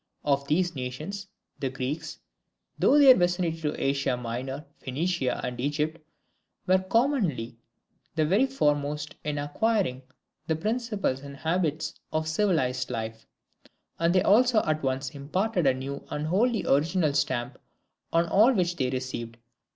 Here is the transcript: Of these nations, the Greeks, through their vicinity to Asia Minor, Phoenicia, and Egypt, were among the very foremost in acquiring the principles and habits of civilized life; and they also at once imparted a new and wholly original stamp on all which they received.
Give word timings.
Of 0.25 0.47
these 0.47 0.73
nations, 0.73 1.27
the 1.59 1.69
Greeks, 1.69 2.17
through 2.79 2.97
their 3.01 3.13
vicinity 3.15 3.61
to 3.61 3.79
Asia 3.79 4.17
Minor, 4.17 4.65
Phoenicia, 4.79 5.39
and 5.45 5.59
Egypt, 5.59 5.99
were 6.65 6.83
among 6.89 7.27
the 8.15 8.25
very 8.25 8.47
foremost 8.47 9.13
in 9.23 9.37
acquiring 9.37 10.01
the 10.47 10.55
principles 10.55 11.19
and 11.19 11.37
habits 11.37 11.93
of 12.11 12.27
civilized 12.27 12.89
life; 12.89 13.27
and 13.99 14.15
they 14.15 14.23
also 14.23 14.63
at 14.63 14.81
once 14.81 15.11
imparted 15.11 15.67
a 15.67 15.73
new 15.75 16.03
and 16.09 16.25
wholly 16.25 16.65
original 16.65 17.13
stamp 17.13 17.59
on 18.11 18.25
all 18.27 18.51
which 18.53 18.77
they 18.77 18.89
received. 18.89 19.37